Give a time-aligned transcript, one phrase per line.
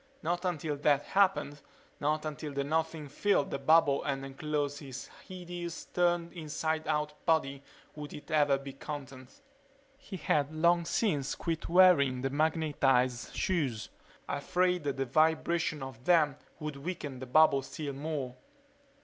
[0.23, 1.61] Not until that happened,
[1.99, 7.61] not until the Nothing filled the bubble and enclosed his hideous, turned inside out body
[7.93, 9.43] would it ever be content...
[9.99, 13.89] He had long since quit wearing the magnetized shoes,
[14.27, 18.35] afraid the vibration of them would weaken the bubble still more.